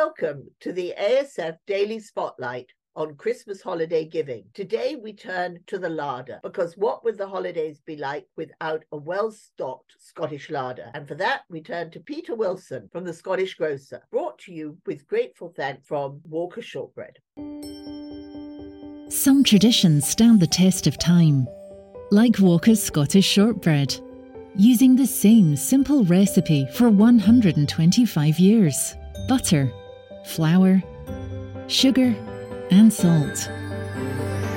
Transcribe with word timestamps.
Welcome 0.00 0.48
to 0.60 0.72
the 0.72 0.94
ASF 0.96 1.56
Daily 1.66 1.98
Spotlight 1.98 2.70
on 2.94 3.16
Christmas 3.16 3.60
holiday 3.60 4.04
giving. 4.04 4.44
Today 4.54 4.94
we 4.94 5.12
turn 5.12 5.58
to 5.66 5.76
the 5.76 5.88
larder 5.88 6.38
because 6.44 6.76
what 6.76 7.02
would 7.02 7.18
the 7.18 7.26
holidays 7.26 7.80
be 7.84 7.96
like 7.96 8.24
without 8.36 8.84
a 8.92 8.96
well 8.96 9.32
stocked 9.32 9.96
Scottish 9.98 10.50
larder? 10.50 10.92
And 10.94 11.08
for 11.08 11.16
that, 11.16 11.40
we 11.50 11.60
turn 11.60 11.90
to 11.90 11.98
Peter 11.98 12.36
Wilson 12.36 12.88
from 12.92 13.04
the 13.04 13.12
Scottish 13.12 13.56
Grocer, 13.56 14.00
brought 14.12 14.38
to 14.42 14.52
you 14.52 14.78
with 14.86 15.08
grateful 15.08 15.52
thanks 15.56 15.84
from 15.88 16.20
Walker 16.28 16.62
Shortbread. 16.62 17.18
Some 19.10 19.42
traditions 19.42 20.06
stand 20.06 20.38
the 20.38 20.46
test 20.46 20.86
of 20.86 20.96
time, 20.96 21.48
like 22.12 22.38
Walker's 22.38 22.80
Scottish 22.80 23.26
Shortbread, 23.26 23.96
using 24.54 24.94
the 24.94 25.08
same 25.08 25.56
simple 25.56 26.04
recipe 26.04 26.68
for 26.74 26.88
125 26.88 28.38
years 28.38 28.94
butter, 29.26 29.72
flour, 30.28 30.82
sugar, 31.66 32.14
and 32.70 32.92
salt. 32.92 33.50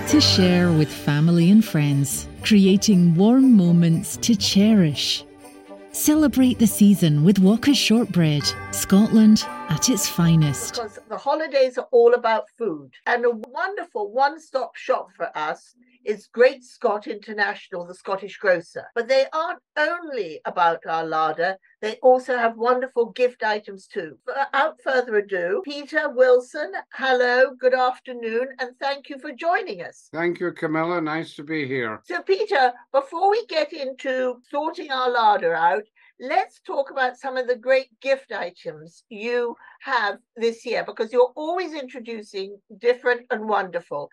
To 0.10 0.20
share 0.20 0.72
with 0.72 0.90
family 0.92 1.50
and 1.50 1.64
friends, 1.64 2.28
creating 2.44 3.16
warm 3.16 3.56
moments 3.56 4.18
to 4.18 4.36
cherish. 4.36 5.24
Celebrate 5.94 6.60
the 6.60 6.68
season 6.68 7.24
with 7.24 7.40
Walker's 7.40 7.78
Shortbread, 7.78 8.44
Scotland 8.72 9.46
at 9.70 9.90
its 9.90 10.08
finest. 10.08 10.76
Because 10.76 11.00
the 11.10 11.18
holidays 11.18 11.78
are 11.78 11.88
all 11.92 12.14
about 12.14 12.50
food. 12.58 12.92
And 13.06 13.26
a 13.26 13.32
wonderful 13.32 14.12
one 14.12 14.40
stop 14.40 14.76
shop 14.76 15.12
for 15.12 15.36
us 15.38 15.76
is 16.06 16.28
Great 16.28 16.64
Scott 16.64 17.08
International, 17.08 17.86
the 17.86 17.96
Scottish 17.96 18.38
grocer. 18.38 18.86
But 18.96 19.08
they 19.08 19.26
aren't 19.34 19.60
only 19.78 20.42
about 20.46 20.86
our 20.88 21.06
larder, 21.06 21.58
they 21.82 21.96
also 22.04 22.38
have 22.38 22.58
wonderful 22.58 23.12
gift 23.12 23.44
items 23.44 23.88
too. 23.88 24.18
Without 24.28 24.80
further 24.84 25.16
ado, 25.18 25.62
Peter 25.66 26.10
Wilson, 26.10 26.72
hello, 26.94 27.56
good 27.60 27.74
afternoon, 27.74 28.50
and 28.60 28.72
thank 28.80 29.10
you 29.10 29.18
for 29.18 29.32
joining 29.32 29.82
us. 29.82 30.10
Thank 30.14 30.40
you, 30.40 30.52
Camilla. 30.52 31.02
Nice 31.02 31.36
to 31.36 31.44
be 31.44 31.68
here. 31.68 32.02
So, 32.06 32.22
Peter, 32.22 32.72
before 32.92 33.32
we 33.32 33.46
get 33.48 33.74
into 33.74 34.36
sorting 34.50 34.92
our 34.92 35.10
larder 35.10 35.56
out, 35.56 35.84
let's 36.20 36.62
talk 36.62 36.92
about 36.92 37.18
some 37.18 37.36
of 37.36 37.48
the 37.48 37.56
great 37.56 37.88
gift 38.00 38.32
items 38.32 39.04
you 39.10 39.56
have 39.82 40.20
this 40.36 40.64
year 40.66 40.84
because 40.86 41.12
you're 41.12 41.34
always 41.36 41.74
introducing 41.74 42.60
different 42.78 43.26
and 43.32 43.50
wonderful. 43.50 44.10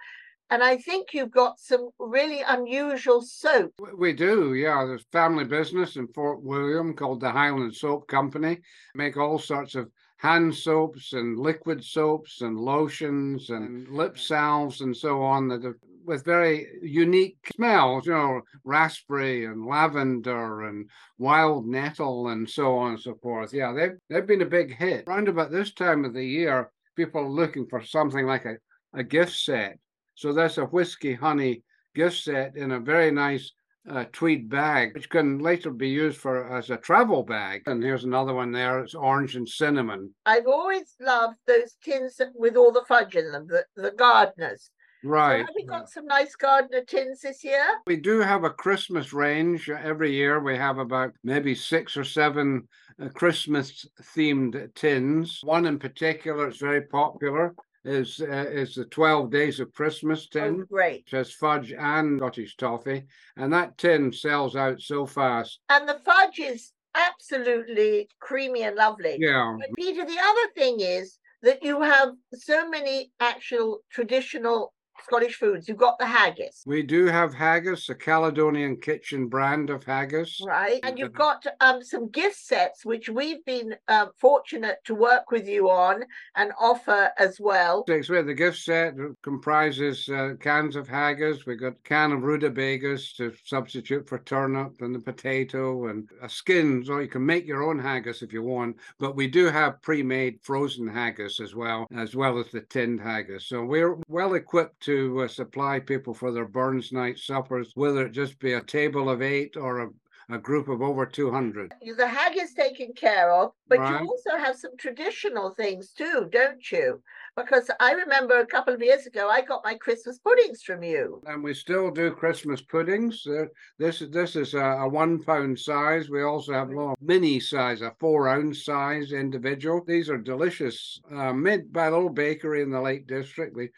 And 0.50 0.62
I 0.62 0.78
think 0.78 1.08
you've 1.12 1.30
got 1.30 1.60
some 1.60 1.90
really 1.98 2.40
unusual 2.46 3.20
soap. 3.22 3.74
We 3.96 4.12
do, 4.12 4.54
yeah. 4.54 4.84
There's 4.86 5.04
family 5.12 5.44
business 5.44 5.96
in 5.96 6.08
Fort 6.08 6.42
William 6.42 6.94
called 6.94 7.20
the 7.20 7.30
Highland 7.30 7.74
Soap 7.74 8.08
Company. 8.08 8.58
Make 8.94 9.16
all 9.16 9.38
sorts 9.38 9.74
of 9.74 9.90
hand 10.16 10.54
soaps 10.54 11.12
and 11.12 11.38
liquid 11.38 11.84
soaps 11.84 12.40
and 12.40 12.58
lotions 12.58 13.50
and 13.50 13.88
lip 13.88 14.18
salves 14.18 14.80
and 14.80 14.96
so 14.96 15.22
on 15.22 15.48
that 15.48 15.62
have 15.62 15.74
with 16.08 16.24
very 16.24 16.66
unique 16.82 17.36
smells, 17.54 18.06
you 18.06 18.12
know, 18.12 18.40
raspberry 18.64 19.44
and 19.44 19.66
lavender 19.66 20.62
and 20.62 20.88
wild 21.18 21.66
nettle 21.66 22.28
and 22.28 22.48
so 22.48 22.78
on 22.78 22.92
and 22.92 23.00
so 23.00 23.14
forth. 23.22 23.52
Yeah, 23.52 23.72
they've 23.72 23.98
they've 24.08 24.26
been 24.26 24.42
a 24.42 24.46
big 24.46 24.74
hit. 24.74 25.04
Around 25.06 25.28
about 25.28 25.50
this 25.50 25.74
time 25.74 26.04
of 26.06 26.14
the 26.14 26.24
year, 26.24 26.70
people 26.96 27.20
are 27.20 27.28
looking 27.28 27.66
for 27.66 27.82
something 27.82 28.26
like 28.26 28.46
a, 28.46 28.56
a 28.94 29.04
gift 29.04 29.36
set. 29.36 29.78
So 30.18 30.32
that's 30.32 30.58
a 30.58 30.64
whiskey 30.64 31.14
honey 31.14 31.62
gift 31.94 32.24
set 32.24 32.56
in 32.56 32.72
a 32.72 32.80
very 32.80 33.12
nice 33.12 33.52
uh, 33.88 34.04
tweed 34.12 34.48
bag, 34.48 34.92
which 34.94 35.08
can 35.08 35.38
later 35.38 35.70
be 35.70 35.90
used 35.90 36.18
for 36.18 36.52
as 36.58 36.70
a 36.70 36.76
travel 36.76 37.22
bag. 37.22 37.62
And 37.66 37.80
here's 37.80 38.02
another 38.02 38.34
one 38.34 38.50
there. 38.50 38.80
It's 38.80 38.96
orange 38.96 39.36
and 39.36 39.48
cinnamon. 39.48 40.12
I've 40.26 40.48
always 40.48 40.96
loved 41.00 41.36
those 41.46 41.76
tins 41.84 42.20
with 42.34 42.56
all 42.56 42.72
the 42.72 42.84
fudge 42.88 43.14
in 43.14 43.30
them, 43.30 43.46
the, 43.46 43.64
the 43.80 43.92
Gardiners. 43.92 44.70
Right. 45.04 45.42
So 45.42 45.46
have 45.46 45.54
we 45.54 45.64
got 45.64 45.88
some 45.88 46.06
nice 46.06 46.34
Gardiner 46.34 46.82
tins 46.82 47.20
this 47.20 47.44
year? 47.44 47.64
We 47.86 47.94
do 47.94 48.18
have 48.18 48.42
a 48.42 48.50
Christmas 48.50 49.12
range 49.12 49.70
every 49.70 50.12
year. 50.12 50.40
We 50.40 50.56
have 50.56 50.78
about 50.78 51.12
maybe 51.22 51.54
six 51.54 51.96
or 51.96 52.02
seven 52.02 52.66
uh, 53.00 53.08
Christmas 53.10 53.86
themed 54.16 54.74
tins. 54.74 55.38
One 55.44 55.66
in 55.66 55.78
particular 55.78 56.48
is 56.48 56.56
very 56.56 56.82
popular 56.82 57.54
is 57.84 58.20
uh, 58.20 58.46
is 58.50 58.74
the 58.74 58.84
12 58.86 59.30
days 59.30 59.60
of 59.60 59.72
Christmas 59.72 60.28
tin. 60.28 60.60
Oh, 60.62 60.66
great. 60.66 61.04
Which 61.04 61.12
has 61.12 61.32
fudge 61.32 61.72
and 61.72 62.18
Scottish 62.18 62.56
toffee. 62.56 63.04
And 63.36 63.52
that 63.52 63.78
tin 63.78 64.12
sells 64.12 64.56
out 64.56 64.80
so 64.80 65.06
fast. 65.06 65.60
And 65.68 65.88
the 65.88 66.00
fudge 66.04 66.38
is 66.38 66.72
absolutely 66.94 68.08
creamy 68.20 68.62
and 68.62 68.76
lovely. 68.76 69.16
Yeah. 69.18 69.56
But 69.58 69.74
Peter, 69.76 70.04
the 70.04 70.18
other 70.18 70.52
thing 70.54 70.80
is 70.80 71.18
that 71.42 71.62
you 71.62 71.80
have 71.82 72.10
so 72.34 72.68
many 72.68 73.12
actual 73.20 73.80
traditional 73.90 74.72
Scottish 75.04 75.36
foods. 75.36 75.68
You've 75.68 75.78
got 75.78 75.98
the 75.98 76.06
haggis. 76.06 76.62
We 76.66 76.82
do 76.82 77.06
have 77.06 77.34
haggis, 77.34 77.88
a 77.88 77.94
Caledonian 77.94 78.76
kitchen 78.76 79.28
brand 79.28 79.70
of 79.70 79.84
haggis. 79.84 80.40
Right. 80.46 80.80
And 80.82 80.98
you've 80.98 81.12
got 81.12 81.46
um, 81.60 81.82
some 81.82 82.08
gift 82.08 82.36
sets, 82.36 82.84
which 82.84 83.08
we've 83.08 83.44
been 83.44 83.76
uh, 83.88 84.06
fortunate 84.16 84.78
to 84.84 84.94
work 84.94 85.30
with 85.30 85.48
you 85.48 85.70
on 85.70 86.04
and 86.36 86.52
offer 86.58 87.10
as 87.18 87.38
well. 87.40 87.84
The 87.86 88.34
gift 88.36 88.58
set 88.58 88.94
comprises 89.22 90.08
uh, 90.08 90.34
cans 90.40 90.76
of 90.76 90.88
haggis. 90.88 91.46
We've 91.46 91.60
got 91.60 91.72
a 91.72 91.88
can 91.88 92.12
of 92.12 92.22
rutabagas 92.22 93.12
to 93.14 93.32
substitute 93.44 94.08
for 94.08 94.18
turnip 94.18 94.80
and 94.80 94.94
the 94.94 95.00
potato 95.00 95.88
and 95.88 96.08
a 96.22 96.28
skin. 96.28 96.84
So 96.84 96.98
you 96.98 97.08
can 97.08 97.24
make 97.24 97.46
your 97.46 97.62
own 97.62 97.78
haggis 97.78 98.22
if 98.22 98.32
you 98.32 98.42
want. 98.42 98.76
But 98.98 99.16
we 99.16 99.26
do 99.26 99.46
have 99.46 99.80
pre-made 99.82 100.40
frozen 100.42 100.86
haggis 100.86 101.40
as 101.40 101.54
well, 101.54 101.86
as 101.94 102.14
well 102.14 102.38
as 102.38 102.50
the 102.50 102.60
tinned 102.62 103.00
haggis. 103.00 103.46
So 103.46 103.64
we're 103.64 103.96
well 104.08 104.34
equipped 104.34 104.80
to 104.88 105.20
uh, 105.20 105.28
supply 105.28 105.78
people 105.78 106.14
for 106.14 106.32
their 106.32 106.46
Burns 106.46 106.92
night 106.92 107.18
suppers, 107.18 107.72
whether 107.74 108.06
it 108.06 108.12
just 108.12 108.38
be 108.38 108.54
a 108.54 108.62
table 108.62 109.10
of 109.10 109.20
eight 109.20 109.54
or 109.56 109.80
a 109.80 109.88
a 110.30 110.38
group 110.38 110.68
of 110.68 110.82
over 110.82 111.06
200. 111.06 111.72
The 111.96 112.06
haggis 112.06 112.52
taken 112.52 112.92
care 112.92 113.32
of, 113.32 113.52
but 113.66 113.78
Right. 113.78 114.02
you 114.02 114.08
also 114.08 114.36
have 114.36 114.56
some 114.56 114.76
traditional 114.76 115.54
things 115.54 115.92
too, 115.92 116.28
don't 116.30 116.70
you? 116.70 117.02
Because 117.36 117.70
I 117.80 117.92
remember 117.92 118.38
a 118.38 118.46
couple 118.46 118.74
of 118.74 118.82
years 118.82 119.06
ago, 119.06 119.30
I 119.30 119.42
got 119.42 119.64
my 119.64 119.74
Christmas 119.76 120.18
puddings 120.18 120.62
from 120.62 120.82
you. 120.82 121.22
And 121.26 121.42
we 121.42 121.54
still 121.54 121.90
do 121.90 122.10
Christmas 122.10 122.60
puddings. 122.60 123.26
Uh, 123.26 123.46
this 123.78 124.02
is 124.02 124.10
this 124.10 124.36
is 124.36 124.54
a, 124.54 124.58
a 124.58 124.88
one 124.88 125.22
pound 125.22 125.58
size. 125.58 126.10
We 126.10 126.22
also 126.22 126.52
have 126.52 126.70
a 126.70 126.94
mini 127.00 127.40
size, 127.40 127.80
a 127.80 127.94
four 128.00 128.28
ounce 128.28 128.64
size 128.64 129.12
individual. 129.12 129.82
These 129.86 130.10
are 130.10 130.18
delicious, 130.18 131.00
uh, 131.10 131.32
made 131.32 131.72
by 131.72 131.86
a 131.86 131.90
little 131.90 132.10
bakery 132.10 132.60
in 132.62 132.70
the 132.70 132.80
Lake 132.80 133.06
District. 133.06 133.54
We 133.54 133.70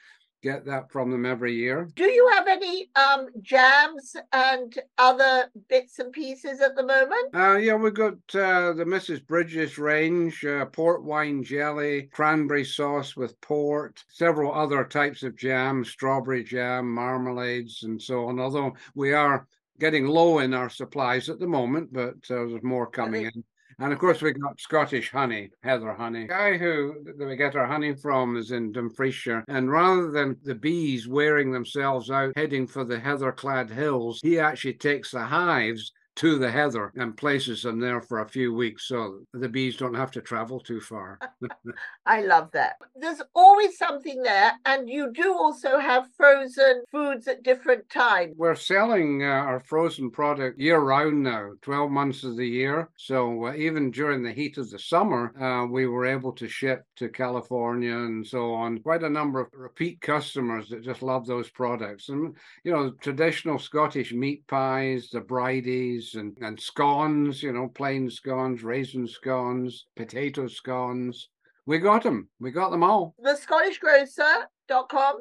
get 0.43 0.65
that 0.67 0.91
from 0.91 1.11
them 1.11 1.27
every 1.27 1.55
year. 1.55 1.89
Do 1.95 2.05
you 2.05 2.31
have 2.34 2.47
any 2.47 2.91
um, 2.97 3.28
jams 3.43 4.17
and 4.33 4.78
other 4.99 5.51
bits 5.69 5.99
and 5.99 6.12
pieces 6.12 6.61
at 6.61 6.77
the 6.77 6.83
moment? 6.83 7.34
Uh, 7.34 7.56
yeah, 7.56 7.75
we've 7.75 7.95
got 7.95 8.15
uh, 8.34 8.73
the 8.73 8.84
Mrs. 8.87 9.27
Bridges 9.27 9.78
range, 9.78 10.45
uh, 10.45 10.67
port 10.67 11.05
wine 11.05 11.43
jelly, 11.43 12.09
cranberry 12.12 12.65
sauce 12.65 13.17
with 13.17 13.41
port, 13.41 14.03
several 14.09 14.53
other 14.53 14.84
types 14.84 15.23
of 15.23 15.37
jam, 15.37 15.84
strawberry 15.84 16.45
jam, 16.45 16.84
marmalades, 16.87 17.83
and 17.83 18.01
so 18.01 18.27
on. 18.27 18.41
Although 18.41 18.75
we 18.95 19.12
are 19.12 19.47
getting 19.78 20.07
low 20.07 20.41
in 20.41 20.55
our 20.55 20.69
supplies 20.69 21.28
at 21.28 21.39
the 21.39 21.47
moment, 21.47 21.93
but 21.93 22.15
uh, 22.31 22.47
there's 22.47 22.62
more 22.62 22.87
coming 22.87 23.25
in. 23.25 23.45
And 23.80 23.94
of 23.94 23.98
course, 23.98 24.20
we've 24.20 24.38
got 24.38 24.60
Scottish 24.60 25.10
honey, 25.10 25.48
heather 25.62 25.94
honey. 25.94 26.22
The 26.22 26.34
guy 26.34 26.58
who 26.58 26.96
that 27.16 27.26
we 27.26 27.34
get 27.34 27.56
our 27.56 27.66
honey 27.66 27.94
from 27.94 28.36
is 28.36 28.50
in 28.50 28.74
Dumfriesshire. 28.74 29.42
And 29.48 29.70
rather 29.70 30.10
than 30.10 30.36
the 30.44 30.54
bees 30.54 31.08
wearing 31.08 31.50
themselves 31.50 32.10
out 32.10 32.34
heading 32.36 32.66
for 32.66 32.84
the 32.84 33.00
heather 33.00 33.32
clad 33.32 33.71
hills, 33.71 34.21
he 34.22 34.38
actually 34.38 34.74
takes 34.74 35.12
the 35.12 35.21
hives 35.21 35.92
to 36.16 36.39
the 36.39 36.51
heather 36.51 36.92
and 36.97 37.16
places 37.16 37.62
them 37.62 37.80
there 37.80 38.01
for 38.01 38.21
a 38.21 38.28
few 38.28 38.53
weeks 38.53 38.89
so 38.89 39.21
the 39.33 39.48
bees 39.48 39.77
don't 39.77 39.95
have 39.95 40.10
to 40.10 40.21
travel 40.21 40.60
too 40.60 40.80
far. 40.80 41.18
I 42.07 42.22
love 42.22 42.51
that. 42.53 42.77
There's 42.97 43.22
always 43.34 43.78
something 43.78 44.22
there, 44.22 44.53
and 44.65 44.89
you 44.89 45.12
do 45.12 45.33
also 45.33 45.78
have 45.78 46.09
frozen 46.16 46.83
foods 46.91 47.28
at 47.28 47.42
different 47.42 47.89
times. 47.89 48.34
We're 48.36 48.54
selling 48.54 49.22
uh, 49.22 49.27
our 49.27 49.60
frozen 49.60 50.10
product 50.10 50.60
year 50.60 50.80
round 50.80 51.22
now, 51.22 51.53
12 51.62 51.91
months 51.91 52.24
of 52.24 52.36
the 52.36 52.47
year. 52.47 52.91
So 52.97 53.47
uh, 53.47 53.54
even 53.54 53.91
during 53.91 54.22
the 54.22 54.33
heat 54.33 54.59
of 54.59 54.71
the 54.71 54.78
summer, 54.78 55.33
uh, 55.41 55.66
we 55.66 55.86
were 55.86 56.07
able 56.07 56.33
to 56.33 56.48
ship 56.48 56.84
to 56.97 57.09
California 57.09 57.97
and 57.97 58.27
so 58.27 58.53
on. 58.53 58.78
Quite 58.78 59.04
a 59.04 59.10
number 59.10 59.41
of 59.41 59.48
repeat 59.53 60.01
customers 60.01 60.68
that 60.68 60.83
just 60.83 61.03
love 61.03 61.27
those 61.27 61.51
products. 61.51 62.09
And, 62.09 62.34
you 62.65 62.72
know, 62.72 62.91
traditional 63.01 63.59
Scottish 63.59 64.12
meat 64.12 64.47
pies, 64.47 65.10
the 65.10 65.21
bridies, 65.21 65.99
and, 66.14 66.36
and 66.41 66.58
scones, 66.58 67.42
you 67.42 67.52
know, 67.52 67.68
plain 67.68 68.10
scones, 68.10 68.62
raisin 68.62 69.06
scones, 69.06 69.86
potato 69.97 70.47
scones. 70.48 71.28
We 71.66 71.78
got 71.78 72.02
them. 72.02 72.28
We 72.41 72.50
got 72.50 72.70
them 72.70 72.82
all. 72.82 73.14
The 73.22 73.38
ScottishGrocer.com. 73.38 75.16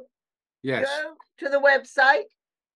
Yes. 0.63 0.87
Go 0.87 1.13
to 1.39 1.49
the 1.49 1.59
website. 1.59 2.23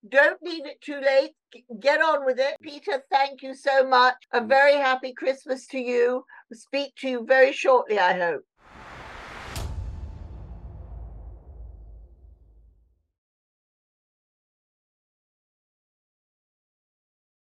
Don't 0.07 0.41
leave 0.43 0.65
it 0.65 0.81
too 0.81 0.99
late. 0.99 1.31
Get 1.79 2.01
on 2.01 2.25
with 2.25 2.39
it. 2.39 2.55
Peter, 2.61 3.03
thank 3.09 3.41
you 3.41 3.53
so 3.53 3.87
much. 3.87 4.15
A 4.33 4.43
very 4.43 4.73
happy 4.73 5.13
Christmas 5.13 5.65
to 5.67 5.79
you. 5.79 6.25
Speak 6.51 6.93
to 6.97 7.09
you 7.09 7.25
very 7.25 7.53
shortly, 7.53 7.99
I 7.99 8.13
hope. 8.13 8.43